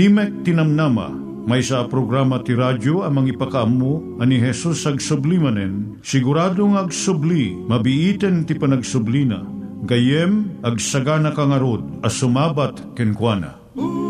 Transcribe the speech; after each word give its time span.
Timek 0.00 0.48
Tinamnama, 0.48 1.12
may 1.44 1.60
sa 1.60 1.84
programa 1.84 2.40
ti 2.40 2.56
radyo 2.56 3.04
amang 3.04 3.28
ipakaamu 3.28 4.16
ani 4.16 4.40
Jesus 4.40 4.88
ag 4.88 4.96
sublimanen, 4.96 6.00
siguradong 6.00 6.80
ag 6.80 6.88
subli, 6.88 7.52
mabiiten 7.52 8.48
ti 8.48 8.56
panagsublina, 8.56 9.44
gayem 9.84 10.56
ag 10.64 10.80
sagana 10.80 11.36
kangarod 11.36 11.84
as 12.00 12.16
sumabat 12.16 12.80
kenkwana. 12.96 13.60
umay 13.76 14.09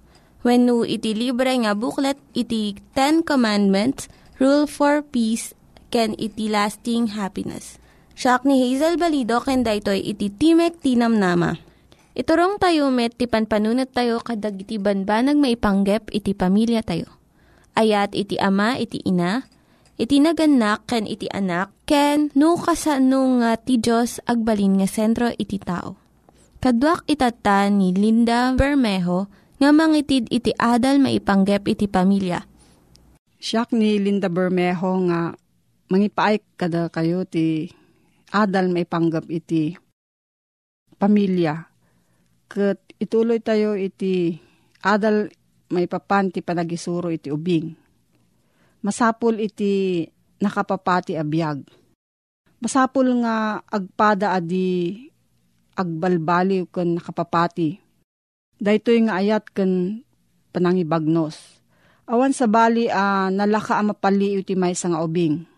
When 0.41 0.65
no 0.65 0.81
iti 0.81 1.13
libre 1.13 1.53
nga 1.53 1.77
booklet, 1.77 2.17
iti 2.33 2.73
Ten 2.97 3.21
Commandments, 3.21 4.09
Rule 4.41 4.65
for 4.65 5.05
Peace, 5.05 5.53
can 5.93 6.17
iti 6.17 6.49
lasting 6.49 7.13
happiness. 7.13 7.77
Siya 8.17 8.41
ni 8.41 8.57
Hazel 8.65 8.97
Balido, 8.97 9.37
ken 9.45 9.61
daytoy 9.61 10.01
iti 10.01 10.33
Timek 10.33 10.81
Tinam 10.81 11.17
Nama. 11.21 11.53
Iturong 12.11 12.59
tayo 12.59 12.91
met, 12.91 13.15
ti 13.15 13.29
panpanunat 13.29 13.95
tayo 13.95 14.19
kadag 14.19 14.59
iti 14.59 14.75
banbanag 14.75 15.39
maipanggep 15.39 16.11
iti 16.11 16.35
pamilya 16.35 16.83
tayo. 16.83 17.07
Ayat 17.71 18.11
iti 18.11 18.35
ama, 18.35 18.75
iti 18.75 18.99
ina, 19.07 19.47
iti 19.95 20.19
naganak, 20.19 20.83
ken 20.91 21.07
iti 21.07 21.31
anak, 21.31 21.71
ken 21.87 22.27
no 22.35 22.59
kasano 22.59 23.39
nga 23.39 23.55
ti 23.55 23.79
Diyos 23.79 24.19
agbalin 24.27 24.83
nga 24.83 24.87
sentro 24.91 25.31
iti 25.31 25.55
tao. 25.55 25.95
Kaduak 26.59 27.07
itata 27.07 27.71
ni 27.71 27.95
Linda 27.95 28.53
Bermejo 28.59 29.31
nga 29.61 29.69
mangitid 29.69 30.25
iti 30.33 30.49
adal 30.57 30.97
maipanggep 30.97 31.69
iti 31.69 31.85
pamilya. 31.85 32.41
Siya 33.37 33.69
ni 33.77 34.01
Linda 34.01 34.25
Bermejo 34.25 35.05
nga 35.05 35.37
mangipaay 35.93 36.57
kada 36.57 36.89
kayo 36.89 37.29
ti 37.29 37.69
adal 38.33 38.73
may 38.73 38.89
panggap 38.89 39.29
iti 39.29 39.77
pamilya. 40.97 41.69
Kat 42.49 42.81
ituloy 42.97 43.37
tayo 43.37 43.77
iti 43.77 44.33
adal 44.81 45.29
may 45.69 45.85
papan 45.85 46.33
ti 46.33 46.41
panagisuro 46.41 47.13
iti 47.13 47.29
ubing. 47.29 47.69
Masapul 48.81 49.37
iti 49.37 50.05
nakapapati 50.41 51.13
abiyag. 51.13 51.61
Masapul 52.61 53.13
nga 53.21 53.61
agpada 53.69 54.33
adi 54.33 55.05
agbalbaliw 55.77 56.65
ken 56.69 56.97
nakapapati. 56.97 57.80
Daytoy 58.61 59.09
nga 59.09 59.17
ayat 59.17 59.49
ken 59.49 60.05
panangibagnos. 60.53 61.57
Awan 62.05 62.29
sa 62.29 62.45
bali 62.45 62.85
a 62.93 63.33
nalaka 63.33 63.81
a 63.81 63.81
mapali 63.81 64.37
iti 64.37 64.53
may 64.53 64.77
nga 64.77 65.01
ubing. 65.01 65.49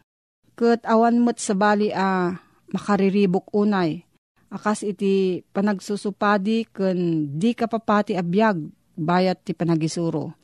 Ket 0.56 0.88
awan 0.88 1.20
met 1.20 1.36
sa 1.36 1.52
bali 1.52 1.92
a 1.92 2.32
makariribok 2.72 3.52
unay. 3.52 4.08
Akas 4.48 4.88
iti 4.88 5.44
panagsusupadi 5.52 6.64
ken 6.72 7.28
di 7.36 7.52
kapapati 7.52 8.16
abiyag 8.16 8.72
bayat 8.96 9.44
ti 9.44 9.52
panagisuro. 9.52 10.40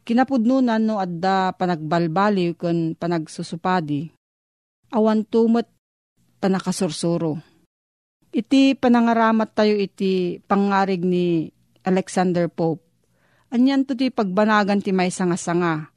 Kinapudnunan 0.00 0.80
no 0.80 0.96
adda 0.96 1.52
panagbalbaliw 1.60 2.56
ken 2.56 2.96
panagsusupadi. 2.96 4.08
Awan 4.96 5.28
tumet 5.28 5.68
panakasursuro. 6.40 7.36
Iti 8.32 8.72
panangaramat 8.72 9.52
tayo 9.52 9.76
iti 9.76 10.40
pangarig 10.48 11.04
ni 11.04 11.52
Alexander 11.86 12.50
Pope. 12.50 12.82
Anyan 13.54 13.86
to 13.86 13.94
ti 13.94 14.10
pagbanagan 14.10 14.82
ti 14.82 14.90
may 14.90 15.08
sanga-sanga. 15.08 15.94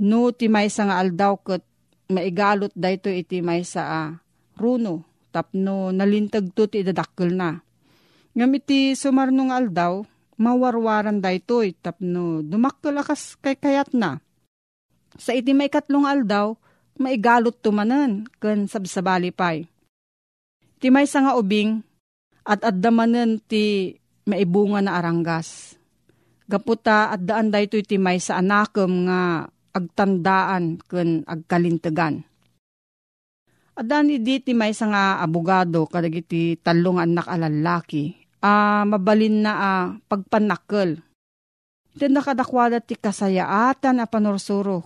No 0.00 0.32
ti 0.32 0.48
may 0.48 0.72
sanga 0.72 0.96
aldaw 0.96 1.36
ket 1.44 1.60
maigalot 2.08 2.72
dayto 2.72 3.12
iti 3.12 3.44
may 3.44 3.60
sa 3.60 4.16
runo 4.56 5.04
tapno 5.28 5.92
nalintag 5.92 6.56
to 6.56 6.64
ti 6.64 6.80
idadakkel 6.80 7.36
na. 7.36 7.60
Ngam 8.32 8.52
iti 8.56 8.96
sumarnong 8.96 9.52
aldaw, 9.52 10.00
mawarwaran 10.40 11.20
daytoy 11.20 11.76
tapno 11.76 12.40
dumakkel 12.40 12.96
akas 12.96 13.36
kay 13.40 13.56
kayat 13.56 13.92
na. 13.92 14.20
Sa 15.16 15.32
iti 15.32 15.52
may 15.56 15.68
katlong 15.68 16.04
aldaw, 16.04 16.56
maigalot 16.96 17.56
tumanen 17.60 18.28
ken 18.40 18.68
sabsabali 18.68 19.32
pay. 19.32 19.68
Ti 20.80 20.88
may 20.92 21.08
nga 21.08 21.36
ubing 21.36 21.80
at 22.44 22.60
addamanen 22.64 23.40
ti 23.44 23.96
maibunga 24.26 24.82
na 24.82 24.98
aranggas. 24.98 25.78
Gaputa 26.46 27.14
at 27.14 27.22
daan 27.22 27.50
daytoy 27.50 27.82
ti 27.82 27.98
may 27.98 28.18
sa 28.22 28.38
anakem 28.42 29.06
nga 29.06 29.46
agtandaan 29.74 30.78
ken 30.86 31.22
agkalintegan. 31.26 32.22
Adan 33.76 34.08
idi 34.08 34.40
ti 34.42 34.52
may 34.54 34.72
nga 34.72 35.20
abogado 35.22 35.86
kadagiti 35.86 36.56
talong 36.58 37.02
anak 37.02 37.28
alalaki 37.28 38.14
a 38.40 38.82
mabalin 38.86 39.42
na 39.42 39.52
a 39.52 39.70
pagpanakkel. 40.06 41.02
Iti 41.96 42.06
nakadakwada 42.12 42.78
ti 42.78 42.94
kasayaatan 42.94 44.04
a 44.04 44.06
panursuro. 44.06 44.84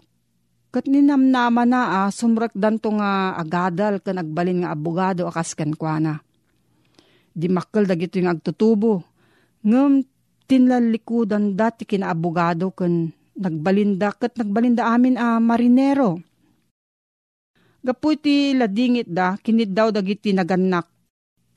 Kat 0.71 0.87
ninamnama 0.87 1.67
na 1.67 2.07
a 2.07 2.15
sumrek 2.15 2.55
danto 2.55 2.95
nga 2.95 3.35
agadal 3.35 3.99
kan 3.99 4.23
agbalin 4.23 4.63
nga 4.63 4.71
abogado 4.71 5.27
akas 5.27 5.59
kenkwana. 5.59 6.23
Di 7.31 7.51
makkel 7.51 7.91
dagito 7.91 8.19
yung 8.23 8.31
agtutubo. 8.31 9.10
Ngem 9.61 10.05
tinlalikudan 10.49 11.53
dati 11.53 11.85
kina 11.85 12.11
abogado 12.11 12.73
kan 12.73 13.13
nagbalinda 13.37 14.17
kat 14.17 14.35
nagbalinda 14.41 14.89
amin 14.89 15.21
a 15.21 15.37
marinero. 15.37 16.21
Gapu 17.81 18.13
iti 18.13 18.53
ladingit 18.53 19.09
da, 19.09 19.41
kinid 19.41 19.73
daw 19.73 19.89
dagiti 19.89 20.37
naganak 20.37 20.85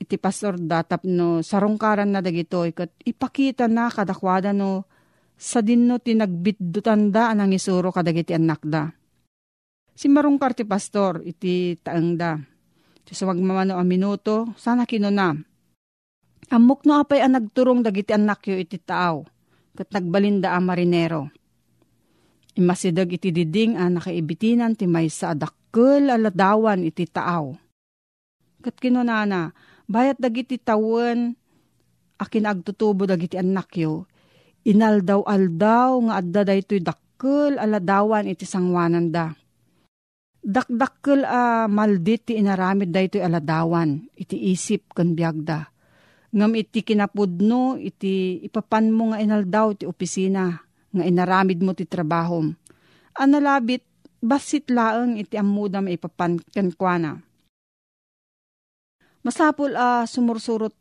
iti 0.00 0.20
pastor 0.20 0.60
da 0.60 0.84
tapno 0.84 1.40
sarungkaran 1.40 2.12
na 2.12 2.20
dagito 2.20 2.68
ikat 2.68 2.92
ipakita 3.08 3.64
na 3.70 3.88
kadakwada 3.88 4.52
no 4.52 4.84
sa 5.34 5.64
dinno 5.64 5.96
ti 5.98 6.12
nagbiddutan 6.12 7.08
da 7.08 7.32
anang 7.32 7.56
isuro 7.56 7.88
kadagiti 7.88 8.36
anak 8.36 8.60
da. 8.64 8.92
Si 9.94 10.06
marungkar 10.10 10.52
ti 10.52 10.68
pastor 10.68 11.24
iti 11.24 11.78
taang 11.80 12.18
da. 12.18 12.36
Iti 13.04 13.12
sa 13.12 13.28
magmamano 13.28 13.76
a 13.76 13.84
minuto, 13.84 14.56
sana 14.56 14.88
kino 14.88 15.12
na. 15.12 15.36
Amok 16.52 16.84
no 16.84 17.00
apay 17.00 17.24
ang 17.24 17.38
nagturong 17.38 17.80
dagiti 17.80 18.12
anak 18.12 18.44
yo 18.48 18.56
iti 18.60 18.76
taaw, 18.76 19.24
kat 19.76 19.88
nagbalinda 19.92 20.52
a 20.52 20.60
marinero. 20.60 21.32
Imasidag 22.54 23.10
iti 23.16 23.34
diding 23.34 23.80
a 23.80 23.88
nakaibitinan 23.90 24.76
ti 24.78 24.84
may 24.84 25.08
sa 25.10 25.32
adak 25.32 25.64
dakkel 25.74 26.06
aladawan 26.06 26.86
iti 26.86 27.02
taaw. 27.10 27.50
Kat 28.62 28.78
kinunana, 28.78 29.50
bayat 29.90 30.22
dagiti 30.22 30.54
tawen 30.62 31.34
akin 32.22 32.46
agtutubo 32.46 33.10
dagiti 33.10 33.34
anak 33.34 33.74
yo, 33.74 34.06
inaldaw-aldaw 34.62 35.98
nga 36.06 36.14
adda 36.22 36.46
daytoy 36.46 36.78
dakkel 36.78 37.58
aladawan 37.58 38.30
iti 38.30 38.46
sangwanan 38.46 39.10
da. 39.10 39.34
Dakdakkel 40.46 41.26
a 41.26 41.66
maldit 41.66 42.30
ti 42.30 42.38
inaramid 42.38 42.94
daytoy 42.94 43.26
aladawan 43.26 44.06
iti 44.14 44.54
isip 44.54 44.94
ken 44.94 45.18
biagda. 45.18 45.73
Ngam 46.34 46.52
iti 46.58 46.82
kinapudno 46.82 47.78
iti 47.78 48.42
ipapan 48.42 48.90
mo 48.90 49.14
nga 49.14 49.22
inaldaw 49.22 49.78
ti 49.78 49.86
opisina 49.86 50.50
nga 50.90 51.04
inaramid 51.06 51.62
mo 51.62 51.70
ti 51.78 51.86
trabaho. 51.86 52.42
Analabit 53.14 53.86
basit 54.18 54.66
laeng 54.66 55.14
iti 55.14 55.38
amuda 55.38 55.78
maipapan 55.78 56.42
kenkwana. 56.50 57.22
Masapul 59.22 59.78
a 59.78 60.02
uh, 60.02 60.04
sumursurot 60.10 60.74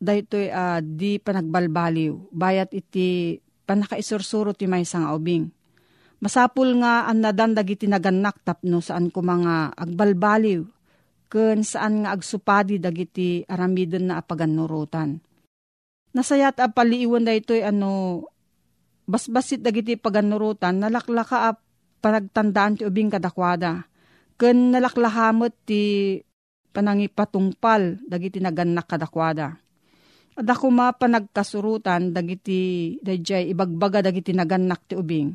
daytoy 0.00 0.48
uh, 0.48 0.80
di 0.80 1.20
panagbalbaliw 1.20 2.32
bayat 2.32 2.72
iti 2.72 3.36
panakaisursurot 3.68 4.56
ti 4.56 4.64
may 4.64 4.82
nga 4.82 5.12
ubing. 5.12 5.52
Masapul 6.24 6.80
nga 6.80 7.04
an 7.04 7.20
nadan 7.20 7.52
dagiti 7.52 7.84
naganak 7.84 8.40
tapno 8.48 8.80
saan 8.80 9.12
ko 9.12 9.20
mga 9.20 9.76
agbalbaliw 9.76 10.64
ken 11.26 11.66
saan 11.66 12.06
nga 12.06 12.14
agsupadi 12.14 12.78
dagiti 12.78 13.42
aramiden 13.46 14.10
na 14.10 14.22
apaganurutan. 14.22 15.18
Nasayat 16.14 16.56
a 16.62 16.70
paliiwan 16.72 17.26
da 17.26 17.36
ito'y 17.36 17.66
ano, 17.66 18.24
basbasit 19.04 19.60
dagiti 19.60 19.98
paganurutan, 20.00 20.80
nalaklaka 20.80 21.50
a 21.50 21.58
panagtandaan 22.00 22.80
ti 22.80 22.82
ubing 22.88 23.12
kadakwada. 23.12 23.84
Ken 24.36 24.72
nalaklahamot 24.72 25.52
ti 25.68 26.16
panangipatungpal 26.72 28.04
dagiti 28.04 28.40
naganak 28.40 28.88
kadakwada. 28.88 29.56
Ada 30.36 30.52
kuma 30.52 30.92
panagkasurutan 30.92 32.12
dagiti 32.12 32.92
dayjay 33.00 33.48
ibagbaga 33.56 34.04
dagiti 34.04 34.36
naganak 34.36 34.84
ti 34.84 34.92
ubing. 34.92 35.32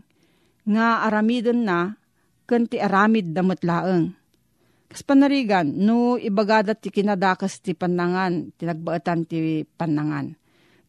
Nga 0.70 1.10
aramidon 1.10 1.66
na 1.66 1.98
ken 2.46 2.70
ti 2.70 2.78
aramid 2.78 3.34
damot 3.34 3.66
laeng 3.66 4.21
Kas 4.92 5.08
panarigan, 5.08 5.72
no 5.72 6.20
ibagadat 6.20 6.84
ti 6.84 6.92
kinadakas 6.92 7.64
ti 7.64 7.72
panangan, 7.72 8.52
tinagbaatan 8.60 9.24
ti 9.24 9.64
panangan. 9.64 10.36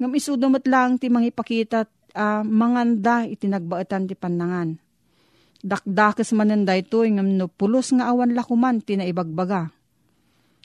Ngam 0.03 0.11
isudumat 0.19 0.67
lang 0.67 0.99
ti 0.99 1.07
mangipakita 1.07 1.87
uh, 2.19 2.43
manganda 2.43 3.23
itinagbaatan 3.23 4.11
ti 4.11 4.19
panangan. 4.19 4.75
Dakdakas 5.63 6.35
mananda 6.35 6.75
ito, 6.75 7.07
ngam 7.07 7.39
no 7.39 7.47
pulos 7.47 7.95
nga 7.95 8.11
awan 8.11 8.35
lakuman 8.35 8.83
ti 8.83 8.99
naibagbaga. 8.99 9.71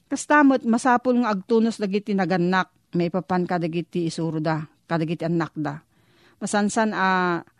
Kastamot 0.10 0.66
masapol 0.66 1.22
nga 1.22 1.30
agtunos 1.30 1.78
dagiti 1.78 2.18
naganak, 2.18 2.74
may 2.98 3.14
papan 3.14 3.46
kadagiti 3.46 4.10
isuro 4.10 4.42
da, 4.42 4.66
kadagiti 4.90 5.22
anak 5.22 5.54
da. 5.54 5.78
Masansan 6.42 6.90
a 6.90 7.06
uh, 7.06 7.57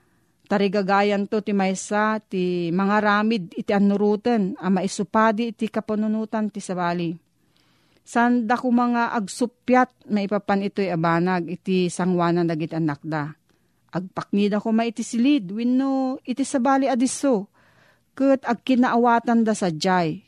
Tarigagayan 0.48 1.28
to 1.28 1.44
ti 1.44 1.52
maysa 1.52 2.24
ti 2.24 2.72
mga 2.72 2.98
ramid 3.04 3.52
iti 3.52 3.76
anuruten 3.76 4.56
a 4.56 4.72
maisupadi 4.72 5.52
iti 5.52 5.68
kapanunutan 5.68 6.48
ti 6.48 6.64
sabali. 6.64 7.12
Sanda 8.08 8.56
ko 8.56 8.72
mga 8.72 9.12
agsupyat 9.20 10.08
maipapan 10.08 10.64
ito'y 10.72 10.88
abanag 10.88 11.52
iti 11.52 11.92
sangwanan 11.92 12.48
dagit 12.48 12.72
anak 12.72 13.04
da. 13.04 13.28
Agpaknida 13.92 14.64
ko 14.64 14.72
ma 14.72 14.88
iti 14.88 15.04
silid 15.04 15.52
wenno 15.52 16.16
iti 16.24 16.48
sabali 16.48 16.88
adiso 16.88 17.52
ket 18.16 18.48
agkinaawatan 18.48 19.44
da 19.44 19.52
sa 19.52 19.68
jay. 19.68 20.24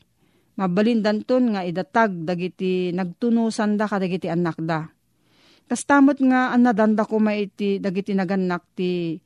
Mabalindanton 0.60 1.56
nga 1.56 1.64
idatag 1.64 2.28
dagiti 2.28 2.92
nagtunusan 2.92 3.80
da 3.80 3.88
kadagiti 3.88 4.28
anak 4.28 4.60
da. 4.60 4.84
Kastamot 5.64 6.20
nga 6.20 6.52
anadanda 6.52 7.08
ko 7.08 7.16
ma 7.16 7.32
iti 7.32 7.80
dagiti 7.80 8.12
naganak 8.12 8.68
ti 8.76 9.16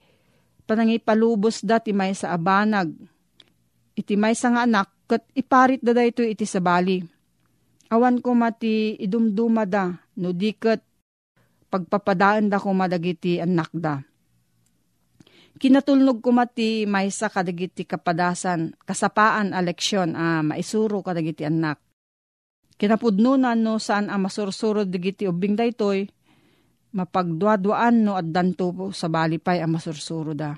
panangipalubos 0.65 1.65
da 1.65 1.81
ti 1.81 1.93
may 1.93 2.13
sa 2.17 2.33
abanag. 2.37 2.93
Iti 3.95 4.19
may 4.19 4.35
sa 4.35 4.51
nga 4.51 4.67
anak, 4.67 4.91
kat 5.07 5.23
iparit 5.37 5.81
da 5.85 5.95
da 5.95 6.03
ito 6.03 6.25
iti 6.25 6.43
sabali. 6.49 7.05
Awan 7.93 8.19
ko 8.19 8.35
mati 8.35 8.99
idumduma 8.99 9.69
da, 9.69 9.95
no 10.19 10.35
diket 10.35 10.83
pagpapadaan 11.71 12.51
da 12.51 12.59
ko 12.59 12.75
madagiti 12.75 13.39
anak 13.39 13.71
da. 13.71 14.03
Kinatulnog 15.55 16.19
ko 16.19 16.35
mati 16.35 16.83
may 16.91 17.15
sa 17.15 17.31
kadagiti 17.31 17.87
kapadasan, 17.87 18.75
kasapaan 18.83 19.55
a 19.55 19.63
leksyon 19.63 20.19
a 20.19 20.43
maisuro 20.43 20.99
kadagiti 21.07 21.47
anak. 21.47 21.79
Kinapudnunan 22.75 23.63
no 23.63 23.79
saan 23.79 24.11
a 24.11 24.19
masursuro 24.19 24.83
digiti 24.83 25.31
ubing 25.31 25.55
daytoy, 25.55 26.11
mapagduadwaan 26.95 28.07
no 28.07 28.15
at 28.15 28.31
danto 28.31 28.71
po 28.71 28.95
sa 28.95 29.11
balipay 29.11 29.59
ang 29.59 29.75
masursuro 29.75 30.33
da. 30.33 30.55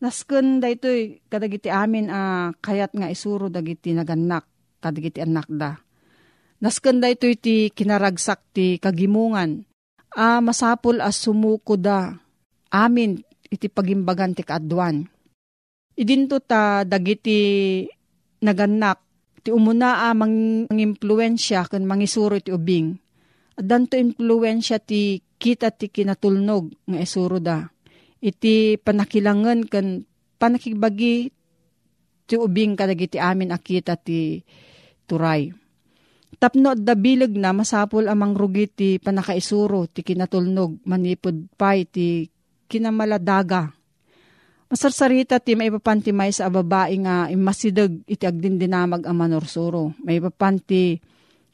Nasken 0.00 0.60
da 0.60 0.72
ito'y 0.72 1.28
kadagiti 1.28 1.72
amin 1.72 2.08
a 2.12 2.52
uh, 2.52 2.56
kayat 2.60 2.92
nga 2.92 3.08
isuro 3.08 3.48
dagiti 3.48 3.92
naganak 3.92 4.44
kadagiti 4.80 5.20
anak 5.20 5.48
da. 5.48 5.76
Nasken 6.60 7.00
da 7.00 7.12
ito'y 7.12 7.36
ti 7.36 7.56
kinaragsak 7.72 8.56
ti 8.56 8.76
kagimungan 8.80 9.64
a 10.16 10.36
uh, 10.36 10.40
masapul 10.40 11.00
as 11.00 11.20
sumuko 11.20 11.76
da 11.76 12.12
amin 12.72 13.20
iti 13.48 13.68
pagimbagan 13.68 14.32
ti 14.32 14.42
kaadwan. 14.44 15.04
Idinto 15.96 16.40
ta 16.44 16.84
dagiti 16.84 17.84
naganak 18.44 19.00
ti 19.40 19.48
umuna 19.48 20.08
a 20.08 20.12
mang, 20.12 20.68
mang 20.68 20.80
impluensya 20.80 21.68
ken 21.72 21.88
mangisuro 21.88 22.36
ti 22.36 22.52
ubing. 22.52 22.92
At 23.56 23.64
danto 23.64 23.96
impluensya 23.96 24.76
ti 24.76 25.24
kita 25.36 25.72
ti 25.72 25.92
kinatulnog 25.92 26.72
nga 26.88 26.98
esuro 26.98 27.38
da. 27.38 27.68
Iti 28.20 28.80
panakilangan 28.80 29.68
kan 29.68 30.02
panakibagi 30.40 31.30
ti 32.26 32.34
ubing 32.34 32.74
kadagiti 32.74 33.20
amin 33.20 33.54
akita 33.54 33.94
ti 33.94 34.42
turay. 35.06 35.52
Tapno 36.36 36.74
at 36.74 36.82
dabilag 36.82 37.32
na 37.32 37.54
masapol 37.56 38.10
amang 38.10 38.36
rugi 38.36 38.68
ti 38.68 38.88
panakaisuro 39.00 39.88
ti 39.88 40.04
kinatulnog 40.04 40.84
manipod 40.84 41.48
pay 41.56 41.88
ti 41.88 42.28
kinamaladaga. 42.68 43.72
Masarsarita 44.66 45.38
ti 45.38 45.54
may 45.54 45.70
papantimay 45.70 46.34
sa 46.34 46.50
babae 46.50 46.98
nga 46.98 47.30
imasidag 47.30 48.02
iti 48.04 48.26
agdindinamag 48.26 49.06
ang 49.06 49.16
manorsuro. 49.16 49.94
May 50.02 50.18
papanti 50.18 50.98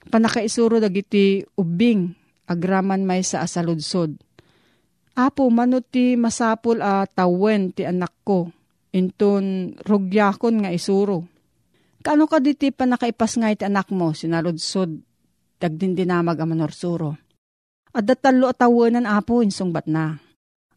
panakaisuro 0.09 0.81
dagiti 0.81 1.45
ubing 1.61 2.22
agraman 2.49 3.07
may 3.07 3.23
sa 3.23 3.45
asaludsod. 3.47 4.19
Apo, 5.13 5.45
manuti 5.53 6.17
masapul 6.17 6.81
a 6.81 7.05
tawen 7.05 7.69
ti 7.77 7.85
anak 7.85 8.25
ko, 8.25 8.49
inton 8.97 9.77
rugyakon 9.85 10.65
nga 10.65 10.73
isuro. 10.73 11.29
Kano 12.01 12.25
ka 12.27 12.41
diti 12.41 12.73
pa 12.73 12.89
nakaipas 12.89 13.37
nga 13.37 13.53
iti 13.53 13.63
anak 13.69 13.93
mo, 13.93 14.17
sinaludsod, 14.17 14.91
dagdin 15.61 15.93
dinamag 15.93 16.41
a 16.41 16.47
manorsuro. 16.49 17.13
At 17.93 18.09
datalo 18.09 18.49
atawanan 18.49 19.05
apo, 19.05 19.45
insungbat 19.45 19.85
na. 19.85 20.17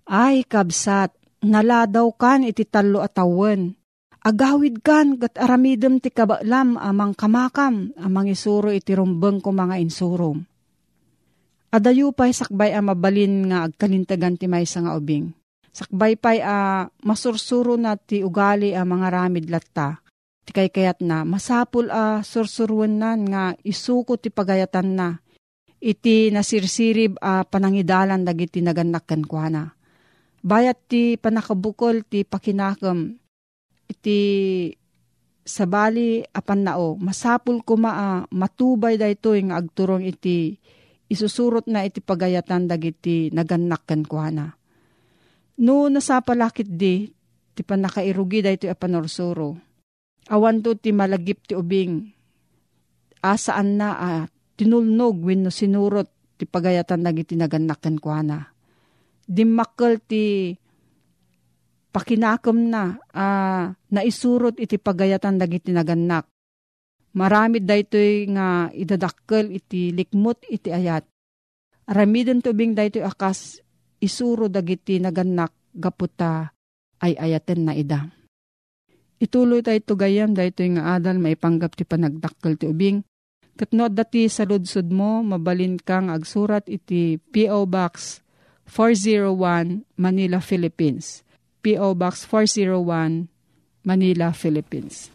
Ay, 0.05 0.43
kabsat, 0.43 1.15
naladaw 1.47 2.11
kan 2.19 2.43
iti 2.43 2.67
talo 2.67 2.99
atawan. 2.99 3.71
Agawid 4.19 4.83
kan, 4.83 5.15
gat 5.15 5.39
aramidem 5.39 6.03
ti 6.03 6.11
kabaklam 6.11 6.75
amang 6.75 7.15
kamakam, 7.15 7.95
amang 7.95 8.27
isuro 8.27 8.67
iti 8.67 8.91
rumbeng 8.91 9.39
ko 9.39 9.55
mga 9.55 9.79
insurom 9.79 10.43
Adayo 11.75 12.15
pa'y 12.15 12.31
sakbay 12.31 12.71
a 12.71 12.79
mabalin 12.79 13.51
nga 13.51 13.67
agkalintagan 13.67 14.39
ti 14.39 14.47
may 14.47 14.63
nga 14.63 14.95
ubing. 14.95 15.35
Sakbay 15.75 16.15
pa'y 16.15 16.39
a 16.39 16.87
masursuro 17.03 17.75
na 17.75 17.99
ti 17.99 18.23
ugali 18.23 18.71
a 18.71 18.87
mga 18.87 19.07
ramid 19.11 19.51
latta. 19.51 19.99
Ti 20.47 20.55
kay 20.55 20.71
kayat 20.71 21.03
na 21.03 21.27
masapul 21.27 21.91
a 21.91 22.23
sursuruan 22.23 22.95
nan 22.95 23.27
nga 23.27 23.51
isuko 23.59 24.15
ti 24.15 24.31
pagayatan 24.31 24.87
na. 24.95 25.19
Iti 25.83 26.31
nasirsirib 26.31 27.19
a 27.19 27.43
panangidalan 27.43 28.23
dagiti 28.23 28.63
naganakkan 28.63 29.27
kwa. 29.27 29.67
Bayat 30.47 30.79
ti 30.87 31.19
panakabukol 31.19 32.07
ti 32.07 32.23
pakinakam. 32.23 33.19
Iti 33.91 34.19
sabali 35.43 36.23
apan 36.31 36.71
nao, 36.71 36.95
masapul 36.95 37.67
kuma 37.67 37.91
a 37.91 38.07
matubay 38.31 38.95
daytoy 38.95 39.43
nga 39.43 39.59
agturong 39.59 40.07
iti 40.07 40.55
isusurot 41.09 41.69
na 41.69 41.85
iti 41.85 42.01
pagayatan 42.01 42.65
dagiti 42.65 43.29
naganakkan 43.29 44.05
kuhana. 44.05 44.57
No 45.61 45.87
nasapalakit 45.87 46.67
di, 46.67 47.07
ti 47.55 47.61
panakairugi 47.63 48.43
da 48.43 48.51
iti 48.51 48.67
apanorsuro. 48.67 49.55
Awan 50.27 50.59
to 50.59 50.75
ti 50.75 50.91
malagip 50.91 51.45
ti 51.47 51.53
ubing. 51.55 52.11
Asaan 53.23 53.79
na 53.79 53.89
ah, 53.95 54.23
tinulnog 54.59 55.23
win 55.23 55.47
no 55.47 55.51
sinurot 55.53 56.09
ti 56.35 56.43
pagayatan 56.43 57.05
dagiti 57.05 57.39
naganakkan 57.39 57.95
kuhana. 58.01 58.51
Dimmakkel 59.25 60.03
ti 60.03 60.53
pakinakam 61.95 62.67
na 62.67 62.99
ah, 63.15 63.71
naisurot 63.93 64.59
iti 64.59 64.75
pagayatan 64.75 65.39
dagiti 65.39 65.71
naganak. 65.71 66.27
Maramid 67.15 67.63
daytoy 67.63 68.27
nga 68.35 68.67
idadakkel 68.75 69.55
iti 69.55 69.95
likmot 69.95 70.43
iti 70.51 70.67
ayat. 70.67 71.07
Aramiden 71.87 72.43
tubing 72.43 72.75
daytoy 72.75 73.07
akas 73.07 73.63
isuro 74.03 74.51
dagiti 74.51 74.99
naganak 74.99 75.55
gaputa 75.71 76.51
ay 76.99 77.15
ayaten 77.15 77.63
na 77.63 77.71
ida. 77.71 78.11
Ituloy 79.15 79.63
tayo 79.63 79.79
tugayam 79.79 80.35
daytoy 80.35 80.75
nga 80.75 80.99
adal 80.99 81.23
maipanggap 81.23 81.79
ti 81.79 81.87
panagdakkel 81.87 82.59
ti 82.59 82.67
ubing. 82.67 82.99
Katno 83.55 83.87
dati 83.87 84.27
sa 84.27 84.43
ludsud 84.43 84.91
mo, 84.91 85.23
mabalin 85.23 85.79
kang 85.79 86.11
agsurat 86.11 86.67
iti 86.67 87.15
P.O. 87.15 87.63
Box 87.63 88.19
401 88.67 89.87
Manila, 89.95 90.43
Philippines. 90.43 91.23
P.O. 91.63 91.95
Box 91.95 92.27
401 92.27 93.31
Manila, 93.87 94.35
Philippines. 94.35 95.14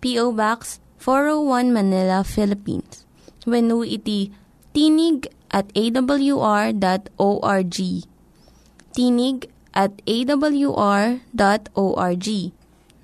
P.O. 0.00 0.32
Box 0.32 0.80
401 0.98 1.72
Manila, 1.72 2.24
Philippines. 2.24 3.04
When 3.44 3.72
iti 3.84 4.32
tinig 4.76 5.28
at 5.48 5.72
awr.org. 5.72 7.78
Tinig 8.92 9.38
at 9.72 9.92
awr.org. 10.04 11.20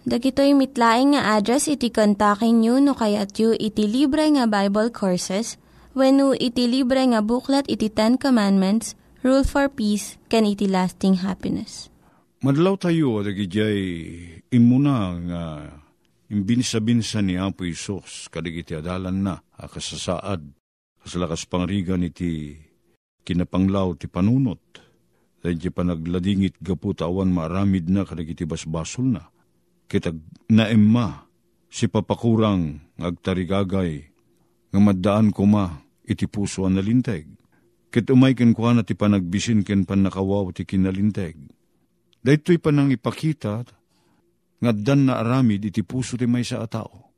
Dagitoy 0.07 0.55
mitlaing 0.55 1.19
nga 1.19 1.35
address 1.35 1.67
iti 1.67 1.91
kontakin 1.91 2.63
nyo 2.63 2.79
no 2.79 2.95
kayat 2.95 3.35
yu 3.43 3.59
iti 3.59 3.91
libre 3.91 4.23
nga 4.39 4.47
Bible 4.47 4.95
Courses 4.95 5.59
when 5.99 6.23
iti 6.39 6.71
libre 6.71 7.03
nga 7.11 7.19
buklat 7.25 7.67
iti 7.67 7.91
Ten 7.91 8.15
Commandments, 8.15 8.95
Rule 9.27 9.43
for 9.43 9.67
Peace, 9.67 10.15
can 10.31 10.47
iti 10.47 10.71
lasting 10.71 11.27
happiness. 11.27 11.91
Madlaw 12.45 12.79
tayo, 12.79 13.27
dagijay 13.27 13.81
imuna 14.55 15.19
nga 15.27 15.43
imbinsa-binsa 16.31 17.23
ni 17.23 17.39
Apo 17.39 17.63
Isos, 17.63 18.27
kadigiti 18.31 18.75
adalan 18.75 19.23
na, 19.23 19.35
akasasaad, 19.59 20.43
kasalakas 21.03 21.47
pangrigan 21.47 22.03
iti 22.03 22.59
kinapanglaw 23.23 23.95
ti 23.99 24.11
panunot, 24.11 24.63
dahil 25.43 25.59
ti 25.59 25.71
panagladingit 25.71 26.59
gaputawan 26.59 27.31
maaramid 27.31 27.87
na 27.87 28.03
kadigiti 28.03 28.43
basbasol 28.43 29.15
na, 29.19 29.23
kitag 29.87 30.19
naemma, 30.51 31.27
si 31.71 31.87
papakurang 31.87 32.83
agtarigagay, 32.99 34.11
nga 34.75 34.81
maddaan 34.83 35.31
ko 35.31 35.47
ma, 35.47 35.71
iti 36.07 36.27
puso 36.27 36.67
ang 36.67 36.79
nalinteg, 36.79 37.37
Ket 37.97 38.13
umay 38.13 38.37
ken 38.37 38.53
kwa 38.53 38.77
na 38.77 38.83
ti 38.85 38.93
panagbisin 38.93 39.65
ken 39.65 39.89
panakawaw 39.89 40.53
ti 40.53 40.69
kinalinteg. 40.69 41.39
Daytoy 42.21 42.61
panang 42.61 42.93
ipakita 42.93 43.65
nga 44.63 44.73
dan 44.73 45.09
na 45.11 45.21
aramid 45.21 45.65
iti 45.69 45.85
puso 45.85 46.17
ti 46.17 46.25
may 46.25 46.45
sa 46.45 46.65
atao. 46.65 47.13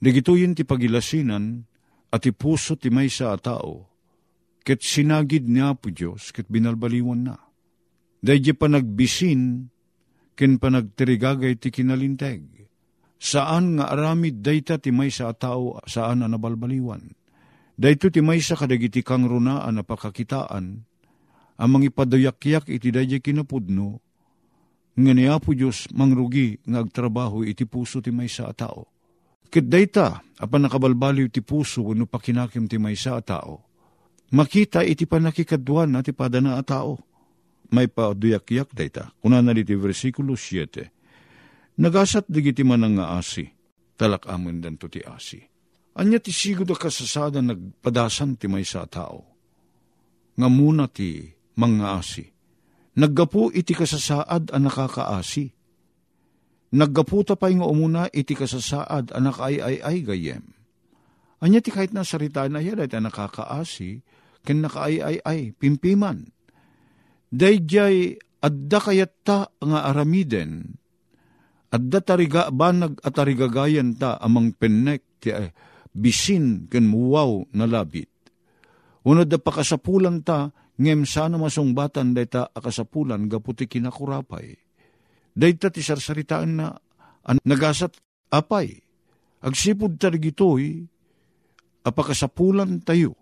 Digituyin 0.00 0.56
ti 0.56 0.66
pagilasinan 0.66 1.62
at 2.10 2.20
ti 2.24 2.34
puso 2.34 2.74
ti 2.74 2.90
may 2.90 3.06
sa 3.06 3.36
atao. 3.36 3.86
Ket 4.60 4.84
sinagid 4.84 5.48
niya 5.48 5.76
po 5.78 5.88
Diyos 5.88 6.34
ket 6.34 6.50
binalbaliwan 6.50 7.20
na. 7.30 7.36
Daydi 8.20 8.52
panagbisin 8.52 9.70
ken 10.36 10.60
panagtirigagay 10.60 11.56
ti 11.56 11.72
kinalinteg. 11.72 12.42
Saan 13.20 13.76
nga 13.76 13.92
aramid 13.92 14.40
dayta 14.40 14.80
ti 14.80 14.92
may 14.92 15.12
sa 15.12 15.32
atao 15.32 15.80
saan 15.84 16.24
na 16.24 16.28
nabalbaliwan 16.28 17.20
Dahito 17.80 18.12
ti 18.12 18.20
may 18.20 18.44
sa 18.44 18.60
kadagiti 18.60 19.00
kang 19.00 19.24
runaan 19.24 19.80
na 19.80 19.80
pakakitaan, 19.80 20.84
amang 21.56 21.80
ipadayakyak 21.88 22.68
iti 22.68 22.92
dadya 22.92 23.24
kinapudno, 23.24 24.04
nga 24.96 25.12
niya 25.14 25.38
po 25.38 25.54
Diyos 25.54 25.90
mangrugi 25.94 26.58
nga 26.66 26.82
agtrabaho 26.82 27.46
iti 27.46 27.66
puso 27.66 28.02
ti 28.02 28.10
may 28.10 28.26
sa 28.26 28.50
tao. 28.50 28.90
Kit 29.50 29.66
dayta, 29.66 30.22
apan 30.38 30.66
nakabalbaliw 30.66 31.30
ti 31.30 31.42
puso 31.42 31.82
no 31.94 32.06
pakinakim 32.06 32.70
ti 32.70 32.78
may 32.78 32.94
sa 32.94 33.18
tao. 33.22 33.66
Makita 34.30 34.86
iti 34.86 35.10
panakikadwan 35.10 35.90
na 35.90 36.06
ti 36.06 36.14
padana 36.14 36.58
a 36.58 36.62
tao. 36.62 37.02
May 37.70 37.90
paduyakyak 37.90 38.74
dayta. 38.74 39.14
Kuna 39.18 39.42
na 39.42 39.54
iti 39.54 39.74
versikulo 39.74 40.38
7. 40.38 41.78
Nagasat 41.82 42.26
digiti 42.30 42.62
manang 42.62 42.98
nga 42.98 43.18
asi, 43.18 43.46
talak 43.98 44.26
amon 44.26 44.58
dan 44.62 44.76
to 44.76 44.90
ti 44.90 45.00
asi 45.00 45.50
Anya 45.98 46.22
ti 46.22 46.30
sigo 46.30 46.62
da 46.62 46.78
kasasada 46.78 47.42
nagpadasan 47.42 48.38
ti 48.38 48.46
may 48.46 48.62
sa 48.62 48.86
tao. 48.86 49.26
Nga 50.38 50.48
muna 50.48 50.86
ti 50.86 51.26
mga 51.58 51.86
asi. 51.98 52.24
Naggapu 52.98 53.54
iti 53.54 53.70
kasasaad 53.76 54.50
ang 54.50 54.66
nakakaasi. 54.66 55.54
Naggapu 56.74 57.22
ta 57.22 57.34
pa 57.38 57.50
nga 57.50 57.66
umuna 57.66 58.10
iti 58.10 58.34
kasasaad 58.34 59.14
ang 59.14 59.24
nakaay-ay-ay 59.30 59.98
gayem. 60.06 60.44
Anya 61.40 61.64
ti 61.64 61.72
kahit 61.72 61.94
na 61.96 62.04
sarita 62.04 62.44
na 62.50 62.60
yan 62.60 62.84
ay 62.84 62.90
nakakaasi, 62.90 64.04
ken 64.44 64.60
nakaay-ay-ay, 64.60 65.56
pimpiman. 65.56 66.28
Dayjay 67.30 68.18
adda 68.44 68.78
kayat 68.82 69.12
ta 69.24 69.48
nga 69.62 69.80
aramiden, 69.88 70.76
adda 71.70 71.98
tariga 72.02 72.50
banag 72.50 72.98
at 73.00 73.14
tarigagayan 73.14 73.94
ta 73.96 74.18
amang 74.18 74.52
pennek 74.52 75.22
ti 75.22 75.30
eh, 75.30 75.54
bisin 75.94 76.66
ken 76.66 76.90
muwaw 76.90 77.46
na 77.54 77.64
labit. 77.64 78.10
Unod 79.06 79.32
da 79.32 79.40
pakasapulan 79.40 80.20
ta, 80.20 80.52
ngem 80.80 81.04
sana 81.04 81.36
masungbatan 81.36 82.16
dayta 82.16 82.48
akasapulan 82.56 83.28
gaputi 83.28 83.68
kinakurapay. 83.68 84.56
Dayta 85.36 85.68
ti 85.68 85.84
sarsaritaan 85.84 86.50
na 86.56 86.72
an, 87.28 87.36
nagasat 87.44 88.00
apay. 88.32 88.80
Agsipod 89.44 90.00
tarigitoy, 90.00 90.88
apakasapulan 91.84 92.80
tayo. 92.80 93.16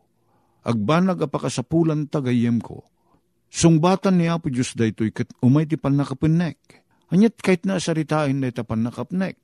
Agbanag 0.63 1.27
apakasapulan 1.27 2.07
tagayem 2.07 2.63
ko. 2.63 2.87
Sungbatan 3.49 4.21
ni 4.21 4.29
Apo 4.29 4.53
Diyos 4.53 4.77
daytoy 4.77 5.11
kat 5.11 5.33
umay 5.43 5.65
ti 5.65 5.81
panakapinek. 5.81 6.59
Anyat 7.09 7.41
kahit 7.41 7.65
na 7.65 7.81
saritain 7.81 8.39
dayta 8.45 8.63
panakapnek. 8.63 9.41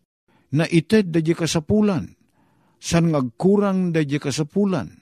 Na 0.54 0.68
ited 0.68 1.10
da 1.10 1.18
kasapulan 1.18 2.14
san 2.84 3.08
ngagkurang 3.08 3.96
dadya 3.96 4.20
kasapulan, 4.20 4.92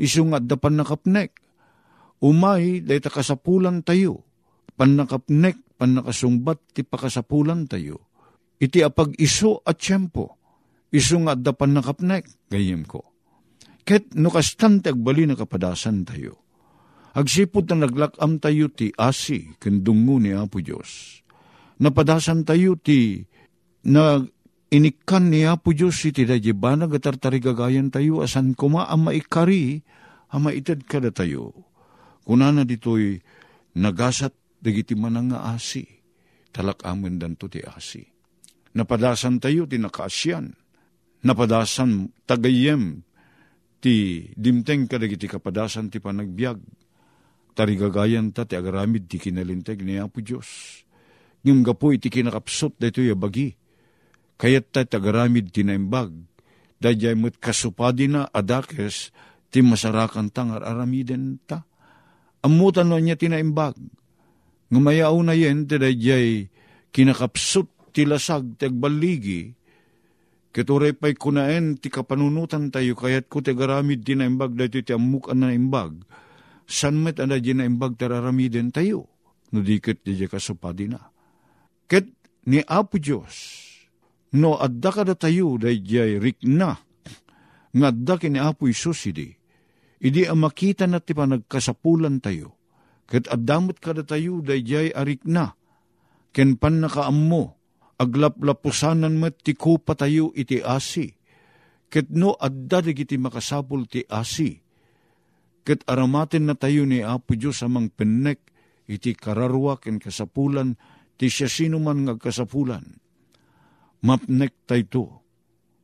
isungat 0.00 0.48
da 0.48 0.56
panakapnek. 0.56 1.36
Umay 2.18 2.82
dayta 2.82 3.14
kasapulan 3.14 3.86
tayo, 3.86 4.26
panakapnek, 4.74 5.58
panakasungbat 5.78 6.74
ti 6.74 6.82
pakasapulan 6.82 7.70
tayo. 7.70 8.10
Iti 8.58 8.82
apag 8.82 9.14
iso 9.22 9.62
at 9.62 9.78
tiyempo, 9.78 10.34
isungat 10.90 11.46
da 11.46 11.54
panakapnek, 11.54 12.50
gayem 12.50 12.82
ko. 12.82 13.06
Ket 13.86 14.18
no 14.18 14.34
kastante 14.34 14.90
agbali 14.90 15.30
na 15.30 15.38
kapadasan 15.38 16.02
tayo. 16.02 16.42
Agsipod 17.14 17.70
na 17.70 17.86
naglakam 17.86 18.42
tayo 18.42 18.68
ti 18.68 18.90
asi, 18.98 19.54
kendungo 19.62 20.18
ni 20.18 20.34
Apo 20.34 20.58
Diyos. 20.58 21.22
Napadasan 21.78 22.42
tayo 22.42 22.74
ti 22.74 23.22
na 23.86 24.18
inikan 24.68 25.30
niya 25.30 25.56
po 25.56 25.72
Diyos 25.72 26.02
iti 26.04 26.26
dadya 26.26 26.52
banag 26.52 26.98
at 26.98 27.06
tartarigagayan 27.06 27.88
tayo 27.88 28.20
asan 28.20 28.52
kuma 28.52 28.90
ang 28.90 29.08
maikari 29.08 29.86
ang 30.28 30.50
maitad 30.50 30.84
kada 30.84 31.14
tayo. 31.14 31.67
Kunana 32.28 32.68
dito'y 32.68 33.16
nagasat 33.80 34.60
dagiti 34.60 34.92
manang 34.92 35.32
nga 35.32 35.48
asi, 35.56 35.80
talak 36.52 36.84
amin 36.84 37.16
danto 37.16 37.48
ti 37.48 37.64
asi. 37.64 38.04
Napadasan 38.76 39.40
tayo 39.40 39.64
ti 39.64 39.80
nakaasyan, 39.80 40.52
napadasan 41.24 42.12
tagayem 42.28 43.00
ti 43.80 44.28
dimteng 44.36 44.84
kadagiti 44.84 45.24
kapadasan 45.24 45.88
ti 45.88 46.04
panagbiag, 46.04 46.60
tarigagayan 47.56 48.28
ta 48.36 48.44
ti 48.44 48.60
agaramid 48.60 49.08
ti 49.08 49.16
kinalinteg 49.16 49.80
niya 49.80 50.04
po 50.12 50.20
Diyos. 50.20 50.84
Ngim 51.40 51.64
gapo 51.64 51.96
iti 51.96 52.12
kinakapsot 52.12 52.76
dito 52.76 53.00
bagi, 53.16 53.56
kayat 54.36 54.68
ta 54.68 54.84
tagaramid 54.84 55.48
tinaimbag, 55.48 56.12
dayjay 56.76 57.16
mo't 57.16 57.40
kasupadi 57.40 58.04
na 58.04 58.28
adakes, 58.36 59.16
ti 59.48 59.64
masarakan 59.64 60.28
tangar 60.28 60.60
aramiden 60.60 61.40
ta. 61.48 61.64
Amutan 62.44 62.90
no 62.90 62.96
niya 62.98 63.18
tinaimbag, 63.18 63.74
ngamayaw 64.70 65.16
na 65.26 65.34
yen, 65.34 65.66
ti 65.66 65.76
dayjay 65.78 66.46
kinakapsut 66.94 67.68
ti 67.90 68.06
lasag 68.06 68.58
ti 68.60 68.70
agbaligi, 68.70 69.58
Kituray 70.58 70.90
pa'y 70.90 71.14
kunaen 71.14 71.78
ti 71.78 71.86
kapanunutan 71.86 72.74
tayo 72.74 72.98
kayat 72.98 73.30
ko 73.30 73.38
ti 73.38 73.54
garamid 73.54 74.02
di 74.02 74.18
na 74.18 74.26
imbag 74.26 74.58
dahito 74.58 74.82
ti 74.82 74.90
amukan 74.90 75.38
na 75.38 75.54
imbag. 75.54 76.02
San 76.66 76.98
met 76.98 77.22
ana 77.22 77.38
di 77.38 77.54
na 77.54 77.62
imbag 77.62 77.94
tararamiden 77.94 78.74
tayo. 78.74 79.06
No 79.54 79.62
dikit 79.62 80.02
di 80.02 80.18
kasupadi 80.26 80.90
na. 80.90 80.98
Ket 81.86 82.10
ni 82.50 82.58
Apo 82.66 82.98
Diyos, 82.98 83.62
no 84.34 84.58
adda 84.58 84.90
kada 84.90 85.14
tayo 85.14 85.62
dahi 85.62 85.78
jay 85.78 86.18
rikna, 86.18 86.74
nga 87.70 87.86
adda 87.94 88.18
kini 88.18 88.42
Apo 88.42 88.66
Isus 88.66 89.06
idi, 89.06 89.37
idi 89.98 90.26
ang 90.26 90.46
makita 90.46 90.86
na 90.86 91.02
ti 91.02 91.14
panagkasapulan 91.14 92.22
tayo, 92.22 92.54
ket 93.08 93.26
addamot 93.26 93.78
kada 93.82 94.06
tayo 94.06 94.38
dahi 94.42 94.62
jay 94.62 94.88
arikna, 94.94 95.58
ken 96.30 96.54
pan 96.54 96.84
nakaammo, 96.84 97.58
aglaplapusanan 97.98 99.18
met 99.18 99.42
ti 99.42 99.58
kupa 99.58 99.98
tayo 99.98 100.30
iti 100.38 100.62
asi, 100.62 101.10
ket 101.90 102.12
no 102.14 102.38
adda 102.38 102.84
iti 102.86 103.18
makasapul 103.18 103.90
ti 103.90 104.06
asi, 104.06 104.54
ket 105.66 105.82
aramaten 105.84 106.46
na 106.46 106.54
tayo 106.54 106.86
ni 106.86 107.02
Apo 107.02 107.34
Diyos 107.34 107.60
amang 107.66 107.90
pennek, 107.90 108.54
iti 108.88 109.12
kararwa 109.12 109.76
ken 109.82 109.98
kasapulan, 109.98 110.78
ti 111.18 111.26
siya 111.26 111.50
sino 111.50 111.82
man 111.82 112.06
ngagkasapulan. 112.06 112.86
Mapnek 113.98 114.64
tayo 114.64 115.26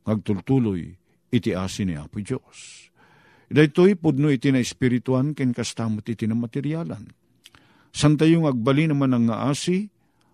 ngagtultuloy 0.07 0.81
iti 1.35 1.51
asin 1.51 1.91
ni 1.91 1.95
Apo 1.99 2.23
Diyos. 2.23 2.89
Daytoy 3.51 3.97
pudno 3.97 4.33
iti 4.33 4.49
na 4.49 4.61
espirituan 4.61 5.37
ken 5.37 5.53
kastamot 5.53 6.05
iti 6.05 6.25
na 6.25 6.33
materialan. 6.33 7.05
San 7.95 8.17
tayo 8.19 8.43
agbali 8.49 8.89
naman 8.89 9.15
ang 9.15 9.25
nga 9.31 9.47
asi, 9.47 9.87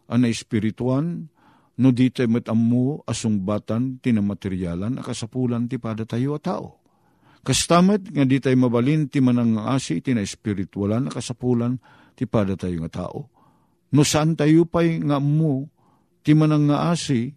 ang 0.09 0.25
na 0.25 0.31
espirituan, 0.31 1.29
no 1.77 1.87
di 1.93 2.09
tayo 2.09 2.31
matamu 2.31 3.03
asungbatan 3.05 4.01
ti 4.01 4.15
na 4.15 4.23
materialan, 4.25 4.97
akasapulan 4.97 5.67
ti 5.69 5.77
pada 5.77 6.07
tayo 6.07 6.37
a 6.37 6.41
tao. 6.41 6.67
Kastamet 7.41 8.13
nga 8.13 8.25
di 8.25 8.37
tayo 8.37 8.57
mabalin 8.57 9.09
ti 9.09 9.19
manang 9.21 9.57
asi, 9.61 10.01
ti 10.01 10.13
na 10.15 10.25
espiritualan, 10.25 11.09
akasapulan 11.09 11.77
ti 12.17 12.25
pada 12.25 12.53
tayo 12.55 12.81
nga 12.85 13.05
tao 13.05 13.41
No 13.91 14.07
saan 14.07 14.39
tayo 14.39 14.63
pa'y 14.63 15.03
nga 15.03 15.19
mo, 15.19 15.67
ti 16.23 16.31
manang 16.31 16.71
asi, 16.71 17.35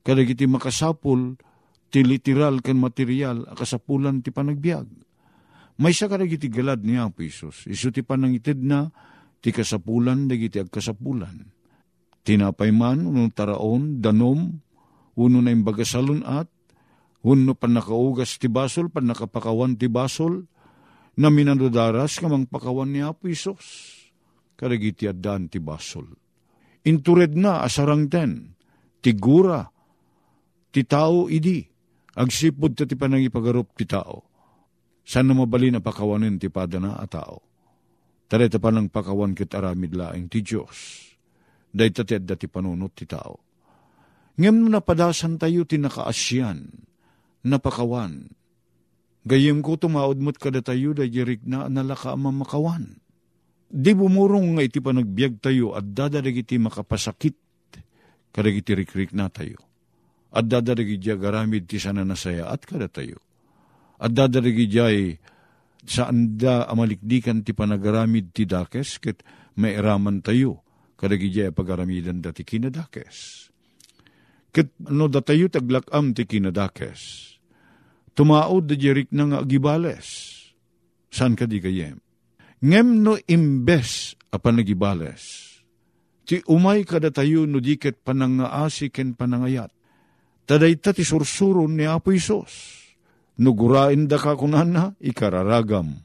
kadag 0.00 0.32
iti 0.32 0.48
makasapul, 0.48 1.36
ti 1.92 2.00
literal 2.00 2.64
kan 2.64 2.80
material, 2.80 3.44
akasapulan 3.52 4.24
ti 4.24 4.32
panagbiag. 4.32 4.88
May 5.80 5.96
sa 5.96 6.12
kadag 6.12 6.28
iti 6.28 6.52
galad 6.52 6.84
ni 6.84 7.00
Apo 7.00 7.24
Isus, 7.24 7.64
iso 7.64 7.88
ti 7.88 8.04
panangitid 8.04 8.60
na, 8.60 8.92
ti 9.40 9.48
kasapulan, 9.48 10.28
dagiti 10.28 10.60
agkasapulan. 10.60 11.40
Tinapay 12.20 12.68
man, 12.68 13.08
unong 13.08 13.32
taraon, 13.32 13.96
danom, 13.96 14.60
uno 15.16 15.38
na 15.40 15.48
yung 15.48 15.64
bagasalon 15.64 16.20
at, 16.20 16.52
uno 17.24 17.56
pan 17.56 17.80
nakaugas 17.80 18.36
ti 18.36 18.52
basol, 18.52 18.92
pan 18.92 19.08
nakapakawan 19.08 19.72
ti 19.80 19.88
basol, 19.88 20.44
na 21.16 21.32
minandodaras 21.32 22.20
kamang 22.20 22.44
pakawan 22.44 22.92
ni 22.92 23.00
Apo 23.00 23.32
Isus 23.32 23.96
karagiti 24.60 25.08
adan 25.08 25.48
ti 25.48 25.64
basol. 25.64 26.12
Intured 26.84 27.32
na 27.32 27.64
asarang 27.64 28.04
ten, 28.12 28.52
tigura, 29.00 29.64
ti 30.68 30.84
tao 30.84 31.32
idi, 31.32 31.64
agsipod 32.20 32.76
ta 32.76 32.84
ti 32.84 33.00
panangipagarup 33.00 33.72
ti 33.80 33.88
tao. 33.88 34.29
Sana 35.04 35.34
mabali 35.34 35.74
na 35.74 35.82
pakawanin 35.82 36.38
ti 36.38 36.48
padana 36.52 36.96
a 36.98 37.06
tao. 37.08 37.42
Tareta 38.30 38.62
pa 38.62 38.70
ng 38.70 38.88
pakawan 38.92 39.34
kit 39.34 39.50
aramid 39.50 39.96
laing 39.96 40.30
ti 40.30 40.44
Diyos. 40.44 41.10
Day 41.70 41.90
tated 41.90 42.30
ti 42.30 42.46
panunot 42.46 42.94
ti 42.94 43.06
tao. 43.06 43.42
Ngem 44.38 44.70
napadasan 44.70 45.36
tayo 45.36 45.66
ti 45.66 45.76
nakaasyan, 45.76 46.70
napakawan. 47.44 48.30
Gayem 49.26 49.60
ko 49.60 49.76
tumaod 49.76 50.16
mo't 50.22 50.40
kada 50.40 50.64
tayo 50.64 50.96
da 50.96 51.04
jirik 51.04 51.44
na 51.44 51.68
nalaka 51.68 52.16
mamakawan 52.16 52.96
Di 53.70 53.94
bumurong 53.94 54.58
nga 54.58 54.66
iti 54.66 54.82
panagbiag 54.82 55.38
tayo 55.38 55.78
at 55.78 55.86
dadadag 55.86 56.34
iti 56.34 56.58
makapasakit 56.58 57.38
kadag 58.34 58.58
iti 58.58 58.74
rikrik 58.74 59.14
na 59.14 59.30
tayo. 59.30 59.62
At 60.34 60.50
dadadag 60.50 60.90
iti 60.90 61.06
agaramid 61.06 61.70
ti 61.70 61.78
sana 61.78 62.02
nasaya 62.02 62.50
at 62.50 62.66
kada 62.66 62.90
tayo. 62.90 63.22
At 64.00 64.16
dadadag 64.16 64.56
iti 64.56 64.80
saan 65.84 66.40
da 66.40 66.64
amalikdikan 66.68 67.44
ti 67.44 67.52
panagaramid 67.52 68.32
ti 68.32 68.48
dakes 68.48 68.96
ket 68.96 69.20
may 69.60 69.76
eraman 69.76 70.24
tayo 70.24 70.64
kadag 70.96 71.20
iti 71.20 71.44
pagaramidan 71.52 72.24
dati 72.24 72.40
kinadakes. 72.40 73.48
Ket 74.50 74.72
no 74.88 75.04
da 75.12 75.20
tayo 75.20 75.52
taglakam 75.52 76.16
ti 76.16 76.24
kinadakes. 76.24 77.00
Tumaod 78.16 78.72
da 78.72 78.74
jerik 78.74 79.12
na 79.12 79.28
nga 79.28 79.38
agibales. 79.44 80.36
San 81.12 81.36
ka 81.36 81.44
di 81.44 81.60
kayem? 81.60 82.00
Ngem 82.64 82.88
no 83.04 83.20
imbes 83.28 84.16
apan 84.32 84.60
nagibales. 84.60 85.48
Ti 86.24 86.40
umay 86.48 86.88
kada 86.88 87.12
tayo 87.12 87.44
no 87.44 87.60
diket 87.60 88.00
panangaasi 88.00 88.88
ken 88.88 89.12
panangayat. 89.12 89.72
Taday 90.48 90.80
ta 90.80 90.96
ti 90.96 91.04
sursuron 91.04 91.76
ni 91.76 91.84
Apo 91.84 92.16
Isos. 92.16 92.79
No 93.40 93.56
gurain 93.56 94.04
da 94.04 94.20
ka 94.20 94.36
kunana, 94.36 94.92
ikararagam. 95.00 95.96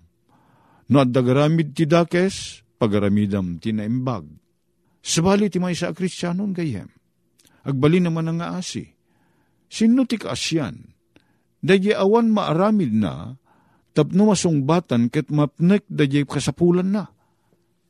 No 0.88 0.98
adagaramid 1.04 1.76
ti 1.76 1.84
dakes, 1.84 2.63
pagaramidam 2.80 3.60
ti 3.60 3.76
naimbag. 3.76 4.24
Sabali 5.04 5.52
ti 5.52 5.60
may 5.60 5.76
sa 5.76 5.91
kristyanon 5.91 6.56
gayem. 6.56 6.88
Agbali 7.67 8.00
naman 8.00 8.32
ang 8.32 8.39
aasi. 8.41 8.88
Sino 9.67 10.08
ti 10.08 10.15
kaasyan? 10.15 10.80
Dagi 11.60 11.91
awan 11.91 12.32
maaramid 12.32 12.93
na, 12.93 13.36
tapno 13.91 14.32
masungbatan 14.32 15.10
ket 15.12 15.28
mapnek 15.34 15.84
da 15.91 16.06
jay 16.08 16.24
kasapulan 16.24 16.88
na. 16.88 17.04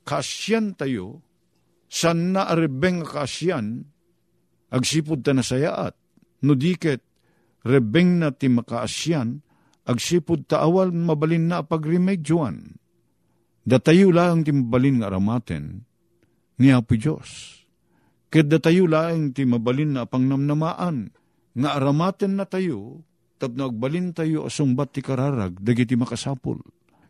Kasyan 0.08 0.74
tayo, 0.74 1.22
san 1.92 2.34
na 2.34 2.50
arebeng 2.50 3.04
kasyan, 3.04 3.84
agsipod 4.72 5.22
ta 5.22 5.36
nasayaat, 5.36 5.94
no 6.42 6.54
rebeng 7.66 8.22
na 8.22 8.30
ti 8.30 8.48
makaasyan, 8.48 9.42
agsipod 9.90 10.46
ta 10.46 10.62
awal 10.62 10.94
mabalin 10.94 11.50
na 11.50 11.66
pagremedyoan. 11.66 12.78
Datayo 13.66 14.14
lang 14.14 14.46
ti 14.46 14.54
mabalin 14.54 15.02
nga 15.02 15.10
aramaten, 15.10 15.82
ni 16.62 16.70
Apo 16.70 16.94
Diyos. 16.94 17.62
Ket 18.30 18.46
datayo 18.46 18.86
lang 18.86 19.34
ti 19.34 19.44
mabalin 19.44 19.98
na 19.98 20.06
pangnamnamaan, 20.06 21.10
nga 21.58 21.70
aramaten 21.74 22.38
na 22.38 22.46
tayo, 22.46 23.02
tapno 23.42 23.68
agbalin 23.74 24.14
tayo 24.14 24.46
asungbat 24.46 24.94
ti 24.94 25.02
kararag, 25.02 25.58
dagiti 25.58 25.98
makasapul. 25.98 26.62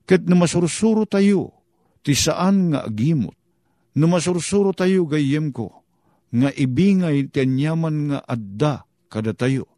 Ket 0.08 0.24
na 0.30 0.40
masursuro 0.40 1.04
tayo, 1.04 1.66
ti 2.06 2.16
saan 2.16 2.72
nga 2.72 2.88
agimot. 2.88 3.36
Na 3.96 4.06
masursuro 4.06 4.72
tayo 4.72 5.08
gayem 5.08 5.50
ko, 5.52 5.84
nga 6.32 6.52
ibingay 6.52 7.32
ti 7.32 7.44
anyaman 7.44 8.12
nga 8.12 8.20
adda 8.24 8.86
kada 9.12 9.34
tayo. 9.36 9.75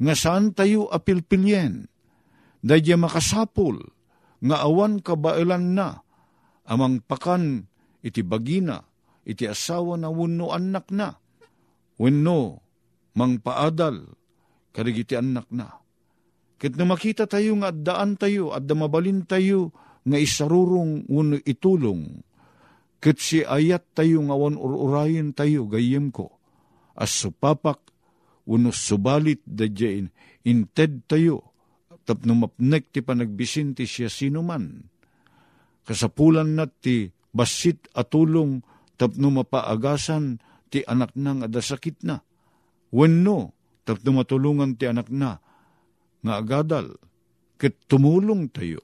Nga 0.00 0.14
saan 0.16 0.56
tayo 0.56 0.88
apilpilyen, 0.88 1.84
dadya 2.64 2.96
makasapul, 2.96 3.76
nga 4.40 4.56
awan 4.64 5.04
kabailan 5.04 5.76
na, 5.76 6.00
amang 6.64 7.04
pakan 7.04 7.68
iti 8.00 8.24
bagina, 8.24 8.80
iti 9.28 9.44
asawa 9.44 10.00
na 10.00 10.08
wano 10.08 10.56
anak 10.56 10.88
na, 10.88 11.20
wenno, 12.00 12.64
mang 13.12 13.44
paadal, 13.44 14.16
karigiti 14.72 15.20
anak 15.20 15.44
na 15.52 15.80
Ket 16.60 16.76
na 16.76 16.84
makita 16.84 17.24
tayo 17.24 17.56
nga 17.64 17.72
daan 17.72 18.20
tayo 18.20 18.52
at 18.52 18.68
mabalin 18.68 19.24
tayo 19.24 19.72
nga 20.04 20.20
isarurong 20.20 21.08
uno 21.08 21.40
itulong. 21.40 22.20
Ket 23.00 23.16
si 23.16 23.40
ayat 23.40 23.96
tayo 23.96 24.20
nga 24.28 24.36
wan 24.36 24.60
ururayin 24.60 25.32
tayo 25.32 25.64
gayem 25.64 26.12
ko. 26.12 26.36
As 26.92 27.16
supapak 27.16 27.89
uno 28.48 28.72
subalit 28.72 29.44
da 29.44 29.68
jain 29.68 30.08
inted 30.46 31.04
tayo 31.04 31.50
tapno 32.10 32.34
mapnek 32.34 32.90
ti 32.90 33.06
panagbisin 33.06 33.78
ti 33.78 33.86
siya 33.86 34.10
sino 34.10 34.42
man. 34.42 34.90
Kasapulan 35.86 36.58
na 36.58 36.66
ti 36.66 37.06
basit 37.30 37.86
atulong 37.94 38.66
tapno 38.98 39.30
mapaagasan 39.30 40.42
ti 40.74 40.82
anak 40.82 41.14
nang 41.14 41.46
adasakit 41.46 42.02
na. 42.02 42.18
Wenno, 42.90 43.54
tapno 43.86 44.10
matulungan 44.18 44.74
ti 44.74 44.90
anak 44.90 45.06
na, 45.14 45.38
nga 46.20 46.32
agadal, 46.34 46.98
ket 47.54 47.78
tumulong 47.86 48.50
tayo. 48.50 48.82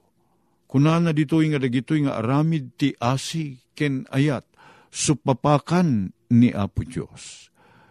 Kunana 0.67 1.11
dito'y 1.11 1.51
nga 1.51 1.59
dagito'y 1.59 2.07
nga 2.07 2.19
aramid 2.19 2.79
ti 2.79 2.95
asi 2.99 3.59
ken 3.75 4.07
ayat, 4.11 4.47
supapakan 4.91 6.15
ni 6.31 6.51
Apo 6.55 6.87
Diyos. 6.87 7.46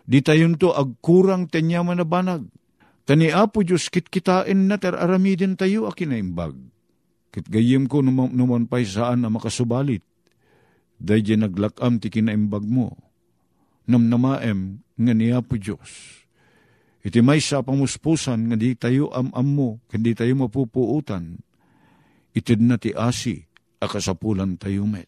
Di 0.06 0.22
tayon 0.22 0.54
to 0.54 0.70
agkurang 0.70 1.50
tanya 1.50 1.82
manabanag. 1.82 2.46
Tani 3.06 3.30
Apo 3.30 3.62
Diyos 3.62 3.90
kit 3.90 4.10
kitain 4.10 4.66
na 4.66 4.78
ter 4.78 4.94
aramidin 4.94 5.58
tayo 5.58 5.86
akinaimbag. 5.90 6.54
Kit 7.34 7.46
gayim 7.50 7.90
ko 7.90 8.02
numan, 8.02 8.30
numan 8.34 8.70
pa'y 8.70 8.86
saan 8.86 9.26
na 9.26 9.30
makasubalit. 9.30 10.02
Dahil 10.96 11.42
naglakam 11.42 11.98
ti 11.98 12.08
kinaimbag 12.10 12.64
mo. 12.66 12.94
Namnamaem 13.86 14.82
nga 14.96 15.12
ni 15.14 15.30
Apo 15.30 15.54
Diyos 15.58 16.16
Iti 17.06 17.22
may 17.22 17.38
sa 17.38 17.62
pamuspusan 17.62 18.50
nga 18.50 18.58
di 18.58 18.74
tayo 18.74 19.14
am-am 19.14 19.46
mo, 19.46 19.70
kundi 19.86 20.10
tayo 20.10 20.34
mapupuutan. 20.34 21.38
Itid 22.34 22.58
na 22.58 22.82
ti 22.82 22.90
asi, 22.90 23.46
akasapulan 23.78 24.58
tayo 24.58 24.90
met. 24.90 25.06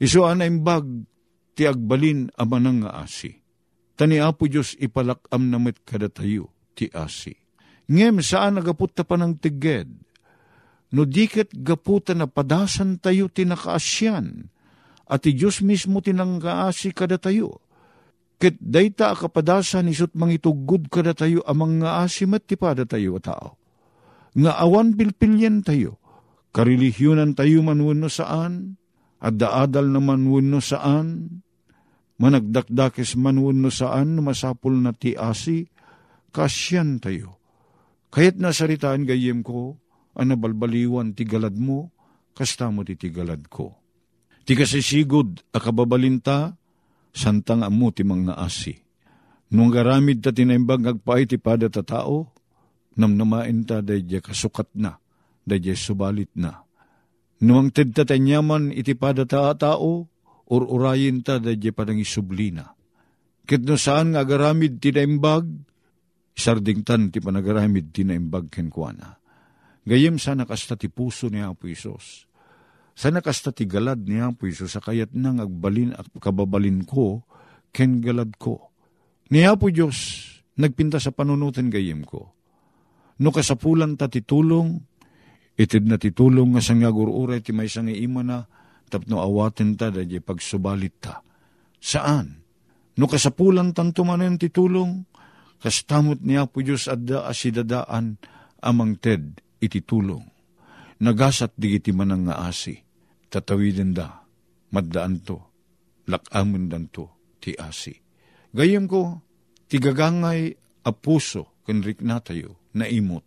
Iso 0.00 0.24
ana 0.24 0.48
imbag, 0.48 0.88
ti 1.52 1.68
agbalin 1.68 2.32
amanang 2.32 2.80
nga 2.80 3.04
asi. 3.04 3.37
Tani 3.98 4.22
apo 4.22 4.46
Diyos 4.46 4.78
ipalakam 4.78 5.50
na 5.50 5.58
met 5.58 5.82
kada 5.82 6.06
tayo, 6.06 6.54
ti 6.78 6.86
asi. 6.94 7.34
Ngem 7.90 8.22
saan 8.22 8.62
nagaput 8.62 8.94
ta 8.94 9.02
pa 9.02 9.18
ng 9.18 9.42
tiged, 9.42 9.90
no 10.94 11.02
diket 11.02 11.50
gaputa 11.50 12.14
na 12.14 12.30
padasan 12.30 13.02
tayo 13.02 13.26
tinakaasyan, 13.26 14.46
at 15.10 15.18
ti 15.26 15.34
Diyos 15.34 15.66
mismo 15.66 15.98
tinanggaasi 15.98 16.94
kada 16.94 17.18
tayo 17.18 17.58
Ket 18.38 18.54
dayta 18.62 19.18
kapadasan 19.18 19.90
isut 19.90 20.14
mangitugod 20.14 20.86
kada 20.86 21.10
tayo 21.10 21.42
amang 21.42 21.82
nga 21.82 22.06
asimat 22.06 22.46
ti 22.46 22.54
pada 22.54 22.86
tayo 22.86 23.18
tao. 23.18 23.58
Nga 24.38 24.54
awan 24.62 24.94
pilpilyan 24.94 25.66
tayo, 25.66 25.98
karelihiyonan 26.54 27.34
tayo 27.34 27.66
manwano 27.66 28.06
saan, 28.06 28.78
at 29.18 29.34
daadal 29.34 29.90
na 29.90 29.98
manwano 29.98 30.62
saan, 30.62 31.42
managdakdakes 32.18 33.14
manwano 33.14 33.70
saan, 33.70 34.18
masapul 34.20 34.74
na 34.74 34.90
ti 34.92 35.14
asi, 35.14 35.70
kasyan 36.34 36.98
tayo. 36.98 37.38
Kayat 38.10 38.42
nasaritaan 38.42 39.06
gayem 39.06 39.46
ko, 39.46 39.78
anabalbaliwan 40.18 41.14
ti 41.14 41.22
galad 41.22 41.54
mo, 41.54 41.94
kasta 42.34 42.68
mo 42.68 42.82
ti 42.82 42.98
tigalad 42.98 43.46
ko. 43.46 43.78
Ti 44.42 44.56
kasisigod, 44.58 45.44
akababalinta, 45.54 46.58
santang 47.14 47.62
amu 47.62 47.92
ti 47.94 48.02
mga 48.02 48.34
asi. 48.38 48.74
Nung 49.48 49.72
garamid 49.72 50.20
ta 50.20 50.32
tinaimbag 50.32 50.84
agpaay 50.84 51.24
ti 51.24 51.36
pada 51.40 51.72
ta 51.72 51.80
tao, 51.80 52.32
namnamain 52.98 53.64
ta 53.64 53.80
dayjay 53.80 54.20
kasukat 54.20 54.68
na, 54.76 55.00
dayjay 55.48 55.76
subalit 55.76 56.28
na. 56.36 56.64
Nung 57.44 57.70
ted 57.70 57.94
ta 57.94 58.02
tanyaman 58.04 58.74
iti 58.74 58.92
pada 58.98 59.24
ta 59.24 59.54
tao, 59.54 60.10
or 60.48 60.64
urayin 60.64 61.20
ta 61.20 61.36
dayjay 61.36 61.76
padang 61.76 62.00
isublina. 62.00 62.72
Kit 63.48 63.64
no 63.64 63.76
saan 63.76 64.12
nga 64.12 64.24
garamid 64.24 64.80
tinaimbag, 64.80 65.44
sardingtan 66.36 67.12
ti 67.12 67.20
panagaramid 67.20 67.92
tinaimbag 67.92 68.52
kenkwana. 68.52 69.16
Gayem 69.88 70.20
sana 70.20 70.44
kasta 70.44 70.76
ti 70.76 70.92
puso 70.92 71.32
ni 71.32 71.40
Apo 71.40 71.64
Isos 71.64 72.28
sa 72.98 73.14
nakasta 73.14 73.54
ti 73.54 73.62
galad 73.62 74.10
niya 74.10 74.34
po 74.34 74.50
iso 74.50 74.66
sa 74.66 74.82
kayat 74.82 75.14
nang 75.14 75.38
agbalin 75.38 75.94
at 75.94 76.10
kababalin 76.18 76.82
ko, 76.82 77.22
ken 77.70 78.02
galad 78.02 78.34
ko. 78.42 78.74
Niya 79.30 79.54
po 79.54 79.70
Diyos, 79.70 80.26
nagpinta 80.58 80.98
sa 80.98 81.14
panunutan 81.14 81.70
gayem 81.70 82.02
ko. 82.02 82.34
No 83.22 83.30
kasapulan 83.30 83.94
ta 83.94 84.10
titulong, 84.10 84.82
itid 85.54 85.86
na 85.86 85.94
titulong 85.94 86.58
nga 86.58 86.62
sang 86.62 86.82
uray 86.82 87.38
ti 87.38 87.54
may 87.54 87.70
sang 87.70 87.86
ima 87.86 88.26
na, 88.26 88.50
tapno 88.88 89.20
awaten 89.22 89.76
ta 89.76 89.92
da 89.92 90.02
pagsubalit 90.02 90.96
ta. 90.98 91.20
Saan? 91.78 92.42
No 92.98 93.06
kasapulan 93.06 93.70
tanto 93.76 94.02
manen 94.02 94.40
titulong, 94.40 95.06
kastamot 95.62 96.18
niya 96.24 96.50
po 96.50 96.64
Diyos 96.64 96.90
adda 96.90 97.30
asidadaan 97.30 98.18
amang 98.58 98.98
ted 98.98 99.38
ititulong. 99.62 100.26
Nagasat 100.98 101.54
digiti 101.54 101.94
manang 101.94 102.26
nga 102.26 102.42
asi 102.50 102.88
tatawidin 103.28 103.92
da, 103.92 104.24
maddaan 104.72 105.20
to, 105.22 105.38
lakamun 106.08 106.68
dan 106.72 106.88
to, 106.88 107.08
ti 107.38 107.54
asi. 107.54 107.94
Gayem 108.52 108.88
ko, 108.88 109.20
tigagangay 109.68 110.56
a 110.84 110.90
puso, 110.96 111.60
kanrik 111.68 112.00
na 112.00 112.18
tayo, 112.24 112.56
na 112.72 112.88
imot. 112.88 113.24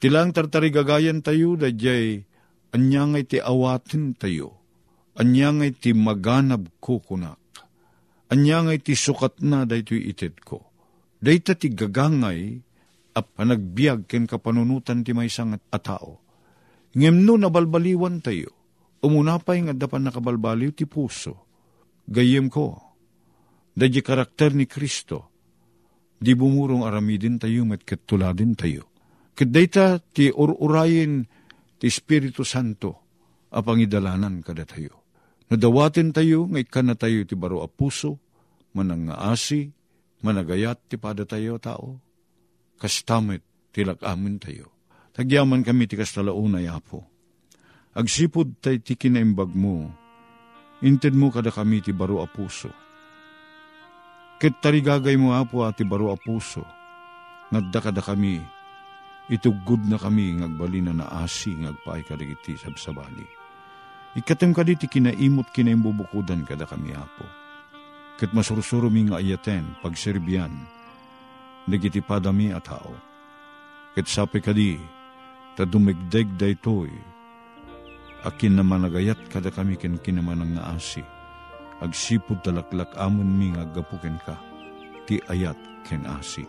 Tilang 0.00 0.32
tartarigagayan 0.32 1.24
tayo, 1.24 1.56
da 1.56 1.72
jay, 1.72 2.24
anyangay 2.74 3.28
ti 3.28 3.38
awatin 3.38 4.16
tayo, 4.16 4.56
anyangay 5.18 5.74
ti 5.76 5.92
maganab 5.94 6.66
ko 6.80 6.98
kunak, 6.98 7.38
anyangay 8.32 8.82
ti 8.82 8.94
sukat 8.96 9.42
na 9.44 9.68
da 9.68 9.78
ito'y 9.78 10.10
itit 10.10 10.42
ko. 10.42 10.72
Dayta 11.22 11.54
ti 11.56 11.72
gagangay, 11.72 12.60
at 13.16 13.26
panagbiag 13.32 14.04
ken 14.04 14.28
kapanunutan 14.28 15.00
ti 15.00 15.16
may 15.16 15.32
sangat 15.32 15.64
a 15.72 15.80
tao. 15.80 16.20
Ngem 16.92 17.24
no 17.24 17.40
nabalbaliwan 17.40 18.20
tayo, 18.20 18.56
Umunapay 19.06 19.62
nga 19.68 19.74
dapan 19.76 20.08
nakabalbaliw 20.08 20.72
ti 20.72 20.88
puso. 20.88 21.46
Gayem 22.10 22.50
ko, 22.50 22.74
dadya 23.74 24.02
karakter 24.02 24.50
ni 24.50 24.64
Kristo, 24.64 25.30
di 26.16 26.32
bumurong 26.32 26.86
aramidin 26.86 27.36
tayo 27.36 27.62
met 27.62 27.86
ketuladin 27.86 28.58
tayo. 28.58 28.90
Kadayta 29.36 30.00
ti 30.00 30.32
ururayin 30.32 31.28
ti 31.76 31.88
Espiritu 31.88 32.42
Santo 32.42 33.06
apangidalanan 33.52 34.44
kada 34.44 34.64
tayo. 34.68 35.04
Nadawatin 35.46 36.10
tayo, 36.10 36.50
ngay 36.50 36.66
ka 36.66 36.82
tayo 36.98 37.22
ti 37.22 37.38
baro 37.38 37.62
a 37.62 37.68
puso, 37.70 38.18
manang 38.74 39.14
asi, 39.14 39.70
managayat 40.26 40.90
ti 40.90 40.98
pada 40.98 41.22
tayo 41.22 41.56
tao, 41.62 42.02
kastamit 42.82 43.46
tilak 43.70 44.02
amin 44.02 44.42
tayo. 44.42 44.74
Tagyaman 45.14 45.64
kami 45.64 45.88
ti 45.88 45.96
kastalaunay 45.96 46.68
apo 46.68 47.16
Agsipod 47.96 48.60
tay 48.60 48.76
ti 48.76 48.92
kinaimbag 48.92 49.56
mo, 49.56 49.88
inted 50.84 51.16
mo 51.16 51.32
kada 51.32 51.48
kami 51.48 51.80
ti 51.80 51.96
baro 51.96 52.20
a 52.20 52.28
puso. 52.28 52.68
Ket 54.36 54.60
tarigagay 54.60 55.16
mo 55.16 55.32
apo 55.32 55.64
ati 55.64 55.80
baro 55.88 56.12
a 56.12 56.16
puso, 56.20 56.60
ngadda 57.48 57.80
kada 57.80 58.04
kami, 58.04 58.36
itugod 59.26 59.82
na 59.86 59.98
kami 59.98 60.38
ngagbali 60.38 60.86
na 60.86 60.92
naasi 60.94 61.58
ngagpaay 61.58 62.02
kadagiti 62.06 62.54
sabsabali. 62.54 63.26
Ikatem 64.16 64.56
kadi 64.56 64.80
ti 64.80 64.86
kinaimot 64.88 65.52
kinaimbubukudan 65.52 66.46
kada 66.48 66.64
kami 66.64 66.94
apo. 66.96 67.26
Ket 68.16 68.32
masursuro 68.32 68.88
mi 68.88 69.04
nga 69.04 69.20
ayaten 69.20 69.76
pagserbian, 69.84 70.56
nagiti 71.68 72.00
padami 72.00 72.48
at 72.48 72.64
tao. 72.64 72.96
Ket 73.92 74.08
sapi 74.08 74.40
kadi, 74.40 74.80
ta 75.52 75.68
dumigdeg 75.68 76.32
daytoy, 76.40 76.88
akin 78.24 78.56
naman 78.56 78.88
nagayat 78.88 79.20
kada 79.28 79.52
kami 79.52 79.76
ken 79.76 80.00
kinaman 80.00 80.56
nga 80.56 80.72
asi. 80.72 81.04
Agsipod 81.84 82.40
talaklak 82.40 82.88
amon 82.96 83.28
mi 83.28 83.52
nga 83.52 83.68
gapuken 83.68 84.16
ka, 84.24 84.40
ti 85.04 85.20
ayat 85.28 85.60
ken 85.84 86.08
asi. 86.08 86.48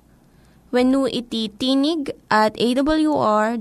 When 0.71 0.95
iti 1.11 1.51
tinig 1.51 2.15
at 2.31 2.55
awr.org. 2.55 3.57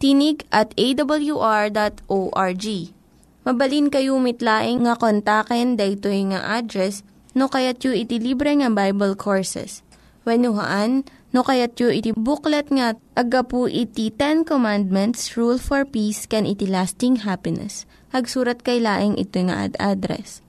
Tinig 0.00 0.38
at 0.48 0.68
awr.org. 0.74 2.66
Mabalin 3.42 3.86
kayo 3.90 4.14
mitlaing 4.22 4.86
nga 4.86 4.94
kontaken 4.96 5.76
daytoy 5.76 6.32
nga 6.32 6.40
address 6.62 7.04
no 7.36 7.48
kayat 7.48 7.80
yu 7.84 7.92
iti 7.92 8.16
libre 8.16 8.56
nga 8.56 8.72
Bible 8.72 9.14
Courses. 9.16 9.84
When 10.22 10.46
No 11.32 11.40
kayat 11.40 11.80
yu 11.80 11.88
iti 11.88 12.12
booklet 12.12 12.68
nga 12.68 12.92
agapu 13.16 13.64
iti 13.64 14.12
Ten 14.12 14.44
Commandments, 14.44 15.32
Rule 15.32 15.56
for 15.56 15.88
Peace, 15.88 16.28
can 16.28 16.44
iti 16.44 16.68
lasting 16.68 17.24
happiness. 17.24 17.88
Hagsurat 18.12 18.60
kay 18.60 18.84
laing 18.84 19.16
ito 19.16 19.40
nga 19.48 19.64
ad 19.64 19.72
address. 19.80 20.44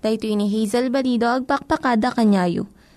Dahito 0.00 0.24
ni 0.32 0.48
Hazel 0.48 0.88
Balido, 0.88 1.28
agpakpakada 1.28 2.16
kanyayo. 2.16 2.64